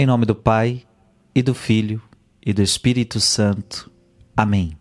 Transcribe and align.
Em 0.00 0.06
nome 0.06 0.24
do 0.24 0.34
Pai, 0.36 0.84
e 1.34 1.42
do 1.42 1.52
Filho, 1.52 2.00
e 2.46 2.52
do 2.52 2.62
Espírito 2.62 3.18
Santo. 3.18 3.90
Amém. 4.36 4.78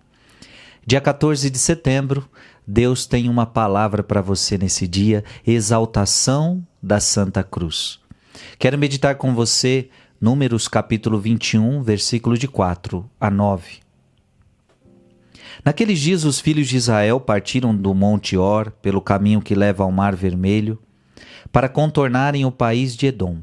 Dia 0.86 1.02
14 1.02 1.50
de 1.50 1.58
setembro, 1.58 2.30
Deus 2.68 3.08
tem 3.08 3.28
uma 3.28 3.48
palavra 3.48 4.04
para 4.04 4.22
você 4.22 4.60
nesse 4.60 4.88
dia, 4.88 5.24
exaltação 5.44 6.64
da 6.80 7.00
Santa 7.00 7.44
Cruz. 7.44 8.00
Quero 8.60 8.78
meditar 8.78 9.16
com 9.16 9.34
você 9.34 9.90
Números 10.22 10.68
capítulo 10.68 11.20
21, 11.20 11.82
versículo 11.82 12.38
de 12.38 12.48
4 12.48 13.10
a 13.20 13.32
9. 13.32 13.80
Naqueles 15.66 15.98
dias 15.98 16.26
os 16.26 16.40
filhos 16.40 16.68
de 16.68 16.78
Israel 16.78 17.20
partiram 17.20 17.76
do 17.76 17.92
Monte 17.96 18.38
Or 18.38 18.70
pelo 18.70 19.02
caminho 19.02 19.42
que 19.42 19.56
leva 19.56 19.84
ao 19.84 19.92
Mar 19.92 20.16
Vermelho 20.16 20.80
para 21.52 21.68
contornarem 21.68 22.46
o 22.46 22.52
país 22.52 22.96
de 22.96 23.08
Edom. 23.08 23.42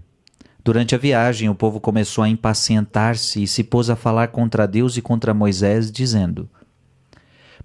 Durante 0.65 0.95
a 0.95 0.99
viagem, 0.99 1.51
o 1.51 1.55
povo 1.55 1.79
começou 1.79 2.25
a 2.25 2.29
impacientar-se 2.29 3.43
e 3.43 3.47
se 3.47 3.63
pôs 3.63 3.91
a 3.91 3.97
falar 3.97 4.29
contra 4.29 4.67
Deus 4.67 4.97
e 4.97 5.03
contra 5.03 5.35
Moisés, 5.35 5.93
dizendo: 5.93 6.49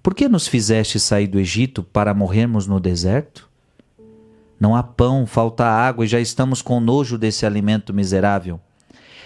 Por 0.02 0.14
que 0.14 0.28
nos 0.28 0.46
fizeste 0.46 1.00
sair 1.00 1.26
do 1.26 1.40
Egito 1.40 1.82
para 1.82 2.12
morrermos 2.12 2.66
no 2.66 2.78
deserto? 2.78 3.48
Não 4.60 4.76
há 4.76 4.82
pão, 4.82 5.26
falta 5.26 5.64
água 5.64 6.04
e 6.04 6.08
já 6.08 6.20
estamos 6.20 6.60
com 6.60 6.78
nojo 6.78 7.16
desse 7.16 7.46
alimento 7.46 7.94
miserável. 7.94 8.60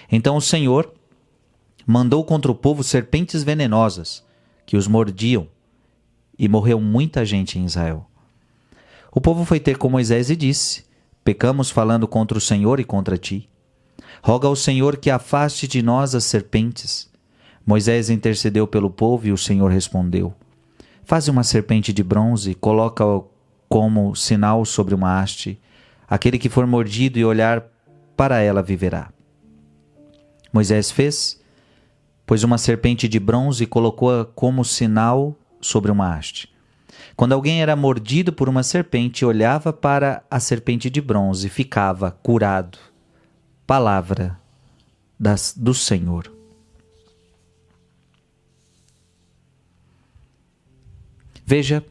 Então 0.09 0.37
o 0.37 0.41
Senhor 0.41 0.95
mandou 1.85 2.25
contra 2.25 2.53
o 2.53 2.55
povo 2.55 2.85
serpentes 2.85 3.43
venenosas 3.43 4.25
que 4.65 4.77
os 4.77 4.87
mordiam, 4.87 5.49
e 6.39 6.49
morreu 6.49 6.81
muita 6.81 7.25
gente 7.25 7.59
em 7.59 7.65
Israel. 7.65 8.07
O 9.11 9.21
povo 9.21 9.45
foi 9.45 9.59
ter 9.59 9.79
com 9.79 9.91
Moisés 9.91 10.31
e 10.31 10.37
disse: 10.37 10.85
Pecamos 11.25 11.71
falando 11.71 12.07
contra 12.07 12.39
o 12.39 12.41
Senhor 12.41 12.79
e 12.79 12.85
contra 12.85 13.19
ti. 13.19 13.51
Roga 14.27 14.49
ao 14.49 14.57
Senhor 14.57 14.97
que 14.97 15.11
afaste 15.11 15.69
de 15.69 15.83
nós 15.83 16.15
as 16.15 16.25
serpentes. 16.25 17.11
Moisés 17.67 18.09
intercedeu 18.09 18.67
pelo 18.67 18.89
povo 18.89 19.27
e 19.27 19.33
o 19.33 19.37
Senhor 19.37 19.71
respondeu: 19.71 20.33
Faze 21.05 21.31
uma 21.31 21.45
serpente 21.45 21.93
de 21.93 22.03
bronze, 22.03 22.55
coloca-a 22.55 23.21
como 23.69 24.15
sinal 24.17 24.65
sobre 24.65 24.95
uma 24.95 25.21
haste. 25.21 25.61
Aquele 26.09 26.39
que 26.39 26.49
for 26.49 26.67
mordido 26.67 27.19
e 27.19 27.25
olhar 27.25 27.67
para 28.17 28.41
ela 28.41 28.63
viverá. 28.63 29.11
Moisés 30.51 30.91
fez 30.91 31.39
pôs 32.25 32.43
uma 32.43 32.57
serpente 32.57 33.07
de 33.07 33.21
bronze 33.21 33.65
e 33.65 33.67
colocou-a 33.67 34.25
como 34.25 34.65
sinal 34.65 35.37
sobre 35.61 35.91
uma 35.91 36.17
haste. 36.17 36.49
Quando 37.15 37.35
alguém 37.35 37.61
era 37.61 37.77
mordido 37.77 38.33
por 38.33 38.49
uma 38.49 38.63
serpente, 38.63 39.23
olhava 39.23 39.71
para 39.71 40.25
a 40.31 40.41
serpente 40.41 40.89
de 40.89 41.03
bronze 41.03 41.49
e 41.49 41.51
ficava 41.51 42.11
curado. 42.11 42.94
Palavra 43.67 44.39
das, 45.19 45.55
do 45.57 45.73
Senhor. 45.73 46.31
Veja, 51.47 51.85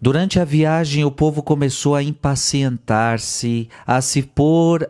durante 0.00 0.38
a 0.38 0.44
viagem 0.44 1.04
o 1.04 1.10
povo 1.10 1.42
começou 1.42 1.94
a 1.94 2.02
impacientar-se, 2.02 3.68
a 3.86 4.00
se 4.00 4.22
pôr 4.22 4.88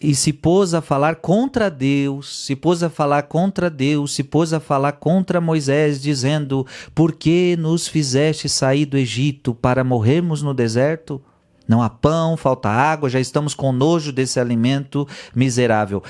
e 0.00 0.14
se 0.14 0.32
pôs 0.32 0.74
a 0.74 0.82
falar 0.82 1.16
contra 1.16 1.70
Deus, 1.70 2.44
se 2.44 2.54
pôs 2.54 2.82
a 2.82 2.90
falar 2.90 3.22
contra 3.22 3.70
Deus, 3.70 4.14
se 4.14 4.22
pôs 4.22 4.52
a 4.52 4.60
falar 4.60 4.92
contra 4.92 5.40
Moisés, 5.40 6.02
dizendo: 6.02 6.66
Por 6.94 7.14
que 7.14 7.56
nos 7.56 7.88
fizeste 7.88 8.48
sair 8.48 8.84
do 8.84 8.98
Egito 8.98 9.54
para 9.54 9.82
morrermos 9.82 10.42
no 10.42 10.52
deserto? 10.52 11.22
Não 11.68 11.82
há 11.82 11.90
pão, 11.90 12.36
falta 12.36 12.68
água, 12.68 13.10
já 13.10 13.18
estamos 13.18 13.54
com 13.54 13.72
nojo 13.72 14.12
desse 14.12 14.38
alimento 14.38 15.06
miserável. 15.34 16.02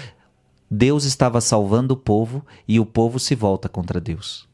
Deus 0.70 1.04
estava 1.04 1.40
salvando 1.40 1.94
o 1.94 1.96
povo 1.96 2.44
e 2.66 2.78
o 2.80 2.86
povo 2.86 3.18
se 3.18 3.34
volta 3.34 3.68
contra 3.68 4.00
Deus. 4.00 4.48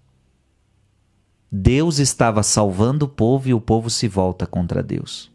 Deus 1.51 1.99
estava 1.99 2.43
salvando 2.43 3.07
o 3.07 3.09
povo 3.09 3.49
e 3.49 3.55
o 3.55 3.61
povo 3.61 3.91
se 3.91 4.09
volta 4.09 4.47
contra 4.47 4.83
Deus. 4.83 5.31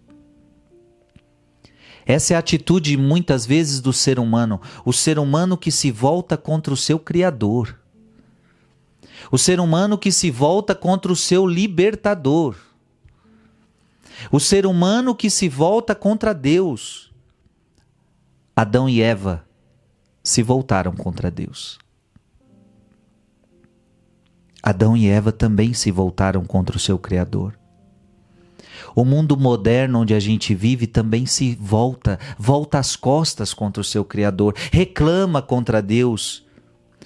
Essa 2.08 2.34
é 2.34 2.36
a 2.38 2.40
atitude 2.40 2.96
muitas 2.96 3.46
vezes 3.46 3.82
do 3.82 3.92
ser 3.92 4.18
humano, 4.18 4.62
o 4.86 4.94
ser 4.94 5.20
humano 5.20 5.58
que 5.58 5.72
se 5.72 5.92
volta 5.92 6.38
contra 6.38 6.74
o 6.74 6.78
seu 6.78 6.98
Criador, 6.98 7.78
o 9.30 9.38
ser 9.38 9.60
humano 9.60 9.98
que 9.98 10.12
se 10.12 10.32
volta 10.32 10.74
contra 10.74 11.12
o 11.12 11.16
seu 11.16 11.46
libertador, 11.46 12.56
o 14.32 14.40
ser 14.40 14.66
humano 14.66 15.16
que 15.16 15.30
se 15.30 15.48
volta 15.50 15.94
contra 15.96 16.34
Deus. 16.34 17.12
Adão 18.56 18.90
e 18.90 19.02
Eva 19.02 19.46
se 20.24 20.42
voltaram 20.44 20.94
contra 20.94 21.30
Deus. 21.30 21.78
Adão 24.62 24.98
e 24.98 25.08
Eva 25.08 25.32
também 25.32 25.74
se 25.74 25.92
voltaram 25.92 26.44
contra 26.44 26.76
o 26.76 26.80
seu 26.80 26.98
Criador. 26.98 27.58
O 28.96 29.06
mundo 29.06 29.38
moderno 29.38 30.00
onde 30.00 30.14
a 30.14 30.20
gente 30.20 30.56
vive 30.56 30.88
também 30.88 31.26
se 31.26 31.56
volta, 31.56 32.20
volta 32.38 32.80
as 32.80 32.96
costas 32.96 33.54
contra 33.54 33.82
o 33.82 33.86
seu 33.86 34.04
Criador, 34.04 34.56
reclama 34.72 35.42
contra 35.42 35.82
Deus, 35.82 36.46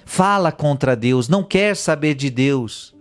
fala 0.05 0.51
contra 0.51 0.95
Deus, 0.95 1.27
não 1.27 1.43
quer 1.43 1.75
saber 1.75 2.15
de 2.15 2.29
Deus. 2.29 2.95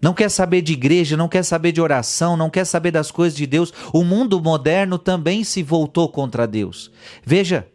Não 0.00 0.14
quer 0.14 0.30
saber 0.30 0.62
de 0.62 0.72
igreja, 0.72 1.16
não 1.16 1.28
quer 1.28 1.42
saber 1.42 1.72
de 1.72 1.80
oração, 1.80 2.36
não 2.36 2.48
quer 2.48 2.64
saber 2.64 2.90
das 2.90 3.10
coisas 3.10 3.36
de 3.36 3.46
Deus. 3.46 3.72
O 3.92 4.02
mundo 4.02 4.40
moderno 4.40 4.98
também 4.98 5.44
se 5.44 5.62
voltou 5.62 6.08
contra 6.08 6.46
Deus. 6.46 6.90
Veja, 7.24 7.66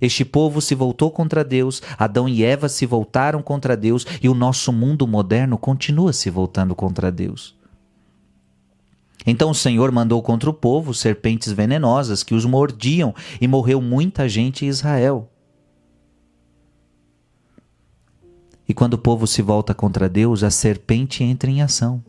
este 0.00 0.24
povo 0.24 0.60
se 0.60 0.74
voltou 0.74 1.10
contra 1.10 1.42
Deus, 1.42 1.82
Adão 1.98 2.28
e 2.28 2.44
Eva 2.44 2.68
se 2.68 2.84
voltaram 2.84 3.42
contra 3.42 3.76
Deus 3.76 4.06
e 4.22 4.28
o 4.28 4.34
nosso 4.34 4.72
mundo 4.72 5.06
moderno 5.06 5.56
continua 5.56 6.12
se 6.12 6.28
voltando 6.28 6.74
contra 6.74 7.10
Deus. 7.10 7.56
Então 9.26 9.50
o 9.50 9.54
Senhor 9.54 9.90
mandou 9.90 10.20
contra 10.22 10.50
o 10.50 10.54
povo 10.54 10.92
serpentes 10.92 11.50
venenosas 11.50 12.22
que 12.22 12.34
os 12.34 12.44
mordiam 12.44 13.14
e 13.40 13.48
morreu 13.48 13.80
muita 13.80 14.28
gente 14.28 14.66
em 14.66 14.68
Israel. 14.68 15.30
E 18.68 18.72
quando 18.74 18.94
o 18.94 18.98
povo 18.98 19.26
se 19.26 19.42
volta 19.42 19.74
contra 19.74 20.08
Deus, 20.08 20.42
a 20.42 20.50
serpente 20.50 21.22
entra 21.22 21.50
em 21.50 21.60
ação. 21.60 22.02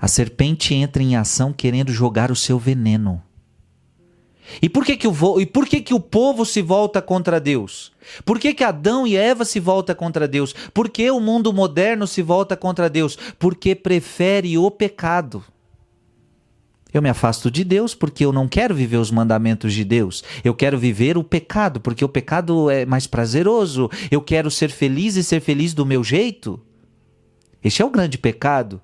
A 0.00 0.08
serpente 0.08 0.74
entra 0.74 1.02
em 1.02 1.16
ação 1.16 1.52
querendo 1.52 1.92
jogar 1.92 2.30
o 2.30 2.36
seu 2.36 2.58
veneno. 2.58 3.22
E 4.60 4.68
por 4.68 4.84
que 4.84 4.96
que 4.96 5.08
o, 5.08 5.40
e 5.40 5.46
por 5.46 5.66
que 5.66 5.80
que 5.80 5.94
o 5.94 6.00
povo 6.00 6.44
se 6.44 6.60
volta 6.60 7.00
contra 7.00 7.40
Deus? 7.40 7.92
Por 8.24 8.38
que, 8.38 8.52
que 8.52 8.62
Adão 8.62 9.06
e 9.06 9.16
Eva 9.16 9.44
se 9.44 9.58
voltam 9.58 9.96
contra 9.96 10.28
Deus? 10.28 10.54
Por 10.74 10.90
que 10.90 11.10
o 11.10 11.20
mundo 11.20 11.52
moderno 11.52 12.06
se 12.06 12.20
volta 12.20 12.56
contra 12.56 12.90
Deus? 12.90 13.16
Porque 13.38 13.74
prefere 13.74 14.58
o 14.58 14.70
pecado. 14.70 15.42
Eu 16.94 17.02
me 17.02 17.08
afasto 17.08 17.50
de 17.50 17.64
Deus 17.64 17.92
porque 17.92 18.24
eu 18.24 18.32
não 18.32 18.46
quero 18.46 18.72
viver 18.72 18.98
os 18.98 19.10
mandamentos 19.10 19.74
de 19.74 19.84
Deus. 19.84 20.22
Eu 20.44 20.54
quero 20.54 20.78
viver 20.78 21.18
o 21.18 21.24
pecado 21.24 21.80
porque 21.80 22.04
o 22.04 22.08
pecado 22.08 22.70
é 22.70 22.86
mais 22.86 23.04
prazeroso. 23.04 23.90
Eu 24.12 24.22
quero 24.22 24.48
ser 24.48 24.70
feliz 24.70 25.16
e 25.16 25.24
ser 25.24 25.40
feliz 25.40 25.74
do 25.74 25.84
meu 25.84 26.04
jeito. 26.04 26.60
Este 27.64 27.82
é 27.82 27.84
o 27.84 27.90
grande 27.90 28.16
pecado. 28.16 28.80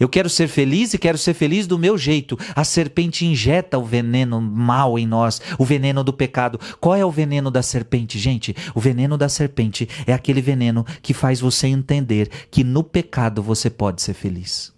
Eu 0.00 0.08
quero 0.08 0.30
ser 0.30 0.48
feliz 0.48 0.94
e 0.94 0.98
quero 0.98 1.18
ser 1.18 1.34
feliz 1.34 1.66
do 1.66 1.78
meu 1.78 1.98
jeito. 1.98 2.38
A 2.56 2.64
serpente 2.64 3.26
injeta 3.26 3.78
o 3.78 3.84
veneno 3.84 4.40
mal 4.40 4.98
em 4.98 5.06
nós, 5.06 5.42
o 5.58 5.66
veneno 5.66 6.02
do 6.02 6.12
pecado. 6.12 6.58
Qual 6.80 6.94
é 6.94 7.04
o 7.04 7.10
veneno 7.10 7.50
da 7.50 7.62
serpente, 7.62 8.18
gente? 8.18 8.56
O 8.74 8.80
veneno 8.80 9.18
da 9.18 9.28
serpente 9.28 9.86
é 10.06 10.14
aquele 10.14 10.40
veneno 10.40 10.86
que 11.02 11.12
faz 11.12 11.38
você 11.38 11.66
entender 11.66 12.30
que 12.50 12.64
no 12.64 12.82
pecado 12.82 13.42
você 13.42 13.68
pode 13.68 14.00
ser 14.00 14.14
feliz. 14.14 14.77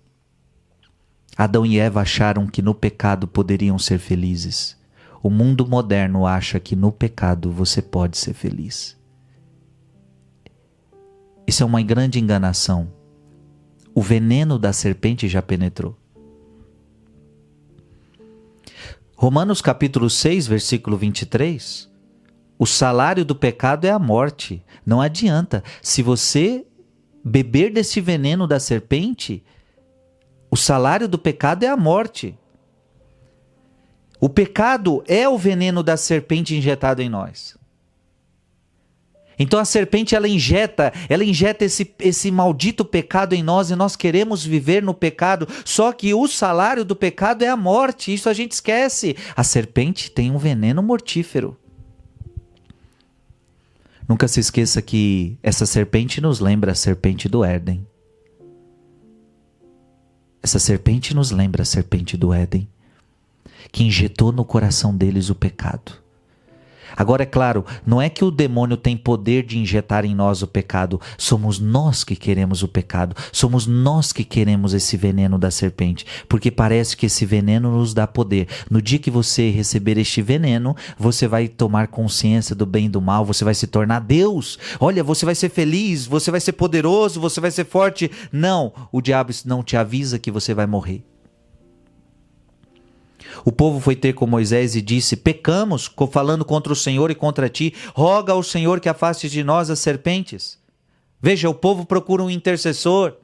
Adão 1.37 1.65
e 1.65 1.79
Eva 1.79 2.01
acharam 2.01 2.47
que 2.47 2.61
no 2.61 2.75
pecado 2.75 3.27
poderiam 3.27 3.79
ser 3.79 3.99
felizes. 3.99 4.77
O 5.23 5.31
mundo 5.31 5.67
moderno 5.67 6.27
acha 6.27 6.59
que 6.59 6.75
no 6.75 6.91
pecado 6.91 7.51
você 7.51 7.81
pode 7.81 8.19
ser 8.19 8.35
feliz. 8.35 8.99
Isso 11.47 11.63
é 11.63 11.67
uma 11.67 11.83
grande 11.83 12.19
enganação 12.19 13.01
o 13.95 14.03
veneno 14.03 14.59
da 14.59 14.73
serpente 14.73 15.29
já 15.29 15.43
penetrou. 15.43 15.97
Romanos 19.17 19.61
capítulo 19.61 20.09
6, 20.09 20.47
versículo 20.47 20.97
23. 20.97 21.91
O 22.59 22.67
salário 22.67 23.25
do 23.25 23.35
pecado 23.35 23.85
é 23.85 23.91
a 23.91 23.99
morte. 23.99 24.65
Não 24.87 25.01
adianta. 25.01 25.63
Se 25.83 26.03
você 26.03 26.65
beber 27.23 27.73
desse 27.73 28.01
veneno 28.01 28.47
da 28.47 28.59
serpente, 28.59 29.45
o 30.51 30.57
salário 30.57 31.07
do 31.07 31.19
pecado 31.19 31.63
é 31.63 31.69
a 31.69 31.77
morte. 31.77 32.37
O 34.21 34.29
pecado 34.29 35.03
é 35.07 35.29
o 35.29 35.39
veneno 35.39 35.83
da 35.83 35.97
serpente 35.97 36.55
injetado 36.55 37.01
em 37.01 37.09
nós. 37.09 37.57
Então 39.39 39.59
a 39.59 39.65
serpente 39.65 40.15
ela 40.15 40.29
injeta, 40.29 40.93
ela 41.09 41.25
injeta 41.25 41.65
esse, 41.65 41.95
esse 41.99 42.31
maldito 42.31 42.85
pecado 42.85 43.33
em 43.33 43.43
nós 43.43 43.71
e 43.71 43.75
nós 43.75 43.97
queremos 43.97 44.45
viver 44.45 44.83
no 44.83 44.93
pecado, 44.93 45.49
só 45.65 45.93
que 45.93 46.13
o 46.13 46.29
salário 46.29 46.85
do 46.85 46.95
pecado 46.95 47.43
é 47.43 47.49
a 47.49 47.57
morte, 47.57 48.13
isso 48.13 48.29
a 48.29 48.35
gente 48.35 48.53
esquece. 48.53 49.17
A 49.35 49.43
serpente 49.43 50.11
tem 50.11 50.31
um 50.31 50.37
veneno 50.37 50.83
mortífero. 50.83 51.57
Nunca 54.07 54.29
se 54.29 54.41
esqueça 54.41 54.83
que 54.83 55.39
essa 55.43 55.65
serpente 55.65 56.21
nos 56.21 56.39
lembra 56.39 56.73
a 56.73 56.75
serpente 56.75 57.27
do 57.27 57.43
Éden. 57.43 57.87
Essa 60.43 60.59
serpente 60.59 61.15
nos 61.15 61.31
lembra 61.31 61.63
a 61.63 61.67
serpente 61.67 62.17
do 62.17 62.33
Éden, 62.33 62.67
que 63.71 63.85
injetou 63.85 64.33
no 64.33 64.45
coração 64.45 64.97
deles 64.97 65.29
o 65.29 65.35
pecado. 65.35 66.00
Agora, 66.97 67.23
é 67.23 67.27
claro, 67.27 67.65
não 67.87 68.01
é 68.01 68.09
que 68.09 68.25
o 68.25 68.31
demônio 68.31 68.77
tem 68.77 68.97
poder 68.97 69.45
de 69.45 69.59
injetar 69.59 70.05
em 70.05 70.15
nós 70.15 70.43
o 70.43 70.47
pecado, 70.47 71.01
somos 71.17 71.59
nós 71.59 72.05
que 72.05 72.17
queremos 72.17 72.63
o 72.63 72.69
pecado, 72.69 73.15
somos 73.33 73.67
nós 73.67 74.13
que 74.13 74.25
queremos 74.25 74.75
esse 74.75 74.97
veneno 74.97 75.39
da 75.39 75.51
serpente, 75.51 76.07
porque 76.29 76.51
parece 76.51 76.97
que 76.97 77.07
esse 77.07 77.25
veneno 77.25 77.71
nos 77.71 77.95
dá 77.95 78.07
poder. 78.07 78.49
No 78.71 78.81
dia 78.81 78.99
que 78.99 79.11
você 79.11 79.51
receber 79.51 79.99
este 79.99 80.23
veneno, 80.23 80.77
você 80.99 81.27
vai 81.27 81.49
tomar 81.49 81.89
consciência 81.89 82.55
do 82.55 82.67
bem 82.67 82.87
e 82.87 82.89
do 82.89 83.01
mal, 83.01 83.25
você 83.25 83.45
vai 83.45 83.55
se 83.55 83.67
tornar 83.67 84.01
Deus. 84.01 84.59
Olha, 84.79 85.05
você 85.05 85.25
vai 85.25 85.35
ser 85.35 85.49
feliz, 85.49 86.07
você 86.07 86.31
vai 86.31 86.41
ser 86.41 86.53
poderoso, 86.53 87.21
você 87.21 87.41
vai 87.41 87.51
ser 87.51 87.65
forte. 87.65 88.11
Não, 88.33 88.73
o 88.93 89.01
diabo 89.01 89.31
não 89.45 89.63
te 89.63 89.77
avisa 89.77 90.19
que 90.19 90.31
você 90.31 90.53
vai 90.55 90.67
morrer. 90.67 91.10
O 93.45 93.53
povo 93.53 93.81
foi 93.81 93.97
ter 93.97 94.13
com 94.13 94.27
Moisés 94.27 94.75
e 94.75 94.83
disse: 94.83 95.17
Pecamos, 95.17 95.91
falando 96.11 96.45
contra 96.45 96.73
o 96.73 96.77
Senhor 96.77 97.11
e 97.11 97.15
contra 97.15 97.49
ti. 97.49 97.75
Roga 97.95 98.33
ao 98.33 98.43
Senhor 98.43 98.81
que 98.81 98.89
afaste 98.89 99.29
de 99.29 99.43
nós 99.45 99.71
as 99.71 99.79
serpentes. 99.79 100.59
Veja, 101.21 101.49
o 101.49 101.55
povo 101.55 101.85
procura 101.85 102.23
um 102.23 102.31
intercessor. 102.31 103.15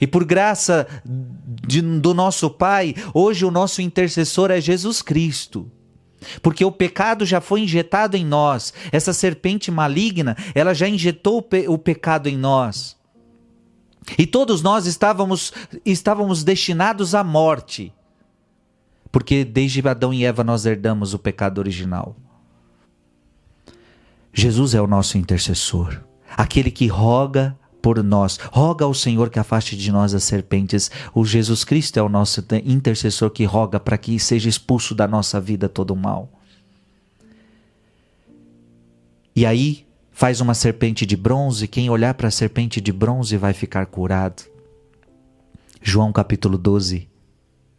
E 0.00 0.06
por 0.06 0.24
graça 0.24 0.86
de, 1.04 1.80
do 1.82 2.14
nosso 2.14 2.48
Pai, 2.50 2.94
hoje 3.12 3.44
o 3.44 3.50
nosso 3.50 3.82
intercessor 3.82 4.50
é 4.50 4.60
Jesus 4.60 5.02
Cristo. 5.02 5.70
Porque 6.42 6.64
o 6.64 6.72
pecado 6.72 7.24
já 7.24 7.40
foi 7.40 7.60
injetado 7.60 8.16
em 8.16 8.24
nós. 8.24 8.72
Essa 8.92 9.12
serpente 9.12 9.70
maligna, 9.70 10.36
ela 10.54 10.74
já 10.74 10.88
injetou 10.88 11.38
o, 11.38 11.42
pe 11.42 11.68
o 11.68 11.78
pecado 11.78 12.28
em 12.28 12.36
nós. 12.36 12.96
E 14.16 14.26
todos 14.26 14.62
nós 14.62 14.86
estávamos, 14.86 15.52
estávamos 15.84 16.42
destinados 16.42 17.14
à 17.14 17.22
morte. 17.22 17.92
Porque 19.10 19.44
desde 19.44 19.86
Adão 19.88 20.12
e 20.12 20.24
Eva 20.24 20.44
nós 20.44 20.66
herdamos 20.66 21.14
o 21.14 21.18
pecado 21.18 21.58
original. 21.58 22.16
Jesus 24.32 24.74
é 24.74 24.80
o 24.80 24.86
nosso 24.86 25.18
intercessor, 25.18 26.00
aquele 26.36 26.70
que 26.70 26.86
roga 26.86 27.56
por 27.82 28.02
nós. 28.02 28.38
Roga 28.52 28.84
ao 28.84 28.94
Senhor 28.94 29.30
que 29.30 29.38
afaste 29.38 29.76
de 29.76 29.90
nós 29.90 30.14
as 30.14 30.24
serpentes. 30.24 30.90
O 31.14 31.24
Jesus 31.24 31.64
Cristo 31.64 31.96
é 31.98 32.02
o 32.02 32.08
nosso 32.08 32.44
intercessor 32.64 33.30
que 33.30 33.44
roga 33.44 33.80
para 33.80 33.98
que 33.98 34.18
seja 34.18 34.48
expulso 34.48 34.94
da 34.94 35.08
nossa 35.08 35.40
vida 35.40 35.68
todo 35.68 35.92
o 35.92 35.96
mal. 35.96 36.30
E 39.34 39.46
aí 39.46 39.86
faz 40.10 40.40
uma 40.40 40.54
serpente 40.54 41.06
de 41.06 41.16
bronze, 41.16 41.68
quem 41.68 41.88
olhar 41.88 42.12
para 42.14 42.28
a 42.28 42.30
serpente 42.30 42.80
de 42.80 42.92
bronze 42.92 43.36
vai 43.36 43.52
ficar 43.52 43.86
curado. 43.86 44.42
João 45.80 46.12
capítulo 46.12 46.58
12, 46.58 47.08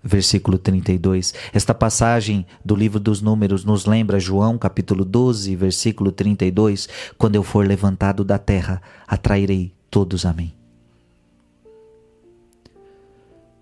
versículo 0.04 0.58
32. 0.58 1.34
Esta 1.54 1.74
passagem 1.74 2.46
do 2.64 2.76
livro 2.76 3.00
dos 3.00 3.22
Números 3.22 3.66
nos 3.66 3.86
lembra 3.86 4.20
João, 4.20 4.58
capítulo 4.58 5.04
12, 5.04 5.56
versículo 5.56 6.12
32, 6.12 6.88
quando 7.18 7.36
eu 7.36 7.44
for 7.44 7.66
levantado 7.66 8.24
da 8.24 8.38
terra, 8.38 8.82
atrairei 9.08 9.74
todos 9.90 10.26
a 10.26 10.34
mim. 10.34 10.54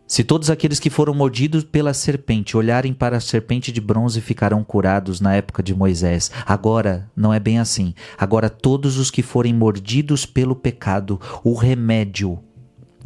Se 0.08 0.24
todos 0.24 0.50
aqueles 0.50 0.80
que 0.80 0.90
foram 0.90 1.14
mordidos 1.14 1.66
pela 1.66 1.94
serpente 1.94 2.56
olharem 2.56 2.94
para 2.94 3.18
a 3.18 3.20
serpente 3.20 3.74
de 3.74 3.82
bronze 3.82 4.22
ficarão 4.22 4.64
curados 4.64 5.20
na 5.20 5.36
época 5.36 5.62
de 5.62 5.76
Moisés. 5.76 6.32
Agora 6.46 7.12
não 7.14 7.34
é 7.34 7.42
bem 7.42 7.60
assim. 7.60 7.94
Agora 8.18 8.50
todos 8.50 8.98
os 8.98 9.12
que 9.12 9.22
forem 9.22 9.54
mordidos 9.54 10.26
pelo 10.26 10.56
pecado, 10.56 11.20
o 11.44 11.54
remédio 11.54 12.40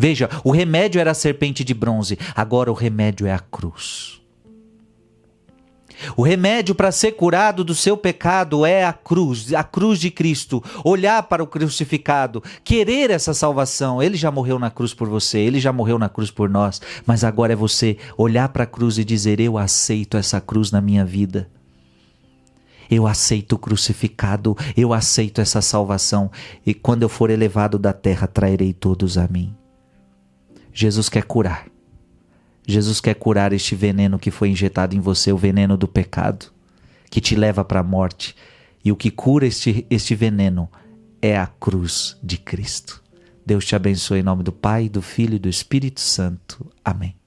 Veja, 0.01 0.27
o 0.43 0.49
remédio 0.49 0.99
era 0.99 1.11
a 1.11 1.13
serpente 1.13 1.63
de 1.63 1.75
bronze, 1.75 2.17
agora 2.35 2.71
o 2.71 2.73
remédio 2.73 3.27
é 3.27 3.31
a 3.31 3.37
cruz. 3.37 4.19
O 6.17 6.23
remédio 6.23 6.73
para 6.73 6.91
ser 6.91 7.11
curado 7.11 7.63
do 7.63 7.75
seu 7.75 7.95
pecado 7.95 8.65
é 8.65 8.83
a 8.83 8.93
cruz, 8.93 9.53
a 9.53 9.63
cruz 9.63 9.99
de 9.99 10.09
Cristo. 10.09 10.63
Olhar 10.83 11.21
para 11.21 11.43
o 11.43 11.45
crucificado, 11.45 12.43
querer 12.63 13.11
essa 13.11 13.31
salvação. 13.31 14.01
Ele 14.01 14.17
já 14.17 14.31
morreu 14.31 14.57
na 14.57 14.71
cruz 14.71 14.91
por 14.91 15.07
você, 15.07 15.37
ele 15.37 15.59
já 15.59 15.71
morreu 15.71 15.99
na 15.99 16.09
cruz 16.09 16.31
por 16.31 16.49
nós, 16.49 16.81
mas 17.05 17.23
agora 17.23 17.53
é 17.53 17.55
você 17.55 17.95
olhar 18.17 18.49
para 18.49 18.63
a 18.63 18.65
cruz 18.65 18.97
e 18.97 19.05
dizer: 19.05 19.39
Eu 19.39 19.55
aceito 19.55 20.17
essa 20.17 20.41
cruz 20.41 20.71
na 20.71 20.81
minha 20.81 21.05
vida. 21.05 21.47
Eu 22.89 23.05
aceito 23.05 23.53
o 23.53 23.59
crucificado, 23.59 24.57
eu 24.75 24.93
aceito 24.93 25.39
essa 25.39 25.61
salvação, 25.61 26.31
e 26.65 26.73
quando 26.73 27.03
eu 27.03 27.09
for 27.09 27.29
elevado 27.29 27.77
da 27.77 27.93
terra, 27.93 28.25
trairei 28.25 28.73
todos 28.73 29.15
a 29.15 29.27
mim. 29.27 29.60
Jesus 30.73 31.09
quer 31.09 31.23
curar. 31.23 31.67
Jesus 32.67 33.01
quer 33.01 33.15
curar 33.15 33.53
este 33.53 33.75
veneno 33.75 34.19
que 34.19 34.31
foi 34.31 34.49
injetado 34.49 34.95
em 34.95 34.99
você, 34.99 35.31
o 35.31 35.37
veneno 35.37 35.75
do 35.75 35.87
pecado, 35.87 36.47
que 37.09 37.19
te 37.19 37.35
leva 37.35 37.65
para 37.65 37.79
a 37.79 37.83
morte. 37.83 38.35
E 38.83 38.91
o 38.91 38.95
que 38.95 39.11
cura 39.11 39.45
este, 39.45 39.85
este 39.89 40.15
veneno 40.15 40.69
é 41.21 41.37
a 41.37 41.47
cruz 41.47 42.17
de 42.23 42.37
Cristo. 42.37 43.01
Deus 43.45 43.65
te 43.65 43.75
abençoe 43.75 44.19
em 44.19 44.23
nome 44.23 44.43
do 44.43 44.51
Pai, 44.51 44.87
do 44.87 45.01
Filho 45.01 45.35
e 45.35 45.39
do 45.39 45.49
Espírito 45.49 45.99
Santo. 45.99 46.65
Amém. 46.83 47.20